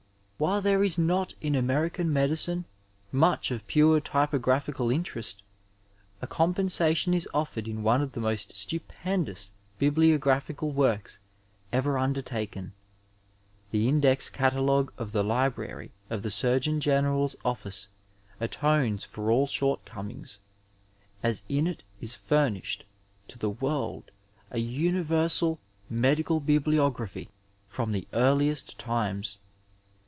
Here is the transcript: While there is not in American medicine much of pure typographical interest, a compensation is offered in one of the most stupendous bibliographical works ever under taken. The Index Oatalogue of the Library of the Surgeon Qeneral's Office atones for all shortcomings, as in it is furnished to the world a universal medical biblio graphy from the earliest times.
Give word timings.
While 0.41 0.61
there 0.61 0.83
is 0.83 0.97
not 0.97 1.35
in 1.39 1.53
American 1.53 2.11
medicine 2.11 2.65
much 3.11 3.51
of 3.51 3.67
pure 3.67 3.99
typographical 4.01 4.89
interest, 4.89 5.43
a 6.19 6.25
compensation 6.25 7.13
is 7.13 7.29
offered 7.31 7.67
in 7.67 7.83
one 7.83 8.01
of 8.01 8.13
the 8.13 8.19
most 8.21 8.51
stupendous 8.55 9.51
bibliographical 9.77 10.71
works 10.71 11.19
ever 11.71 11.95
under 11.99 12.23
taken. 12.23 12.73
The 13.69 13.87
Index 13.87 14.31
Oatalogue 14.31 14.89
of 14.97 15.11
the 15.11 15.21
Library 15.23 15.91
of 16.09 16.23
the 16.23 16.31
Surgeon 16.31 16.79
Qeneral's 16.79 17.35
Office 17.45 17.89
atones 18.39 19.03
for 19.03 19.29
all 19.29 19.45
shortcomings, 19.45 20.39
as 21.21 21.43
in 21.49 21.67
it 21.67 21.83
is 21.99 22.15
furnished 22.15 22.83
to 23.27 23.37
the 23.37 23.51
world 23.51 24.09
a 24.49 24.57
universal 24.57 25.59
medical 25.87 26.41
biblio 26.41 26.89
graphy 26.91 27.27
from 27.67 27.91
the 27.91 28.07
earliest 28.11 28.79
times. 28.79 29.37